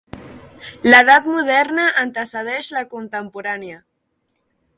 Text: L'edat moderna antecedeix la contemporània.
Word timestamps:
L'edat 0.87 1.27
moderna 1.33 1.85
antecedeix 2.05 2.73
la 2.79 2.83
contemporània. 2.95 3.79